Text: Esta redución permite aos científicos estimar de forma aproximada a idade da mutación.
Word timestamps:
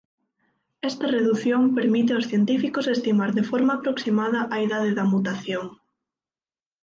Esta 0.89 1.05
redución 1.15 1.61
permite 1.77 2.11
aos 2.13 2.27
científicos 2.31 2.87
estimar 2.95 3.29
de 3.37 3.47
forma 3.51 3.73
aproximada 3.75 4.39
a 4.55 4.57
idade 4.65 4.91
da 4.97 5.09
mutación. 5.13 5.65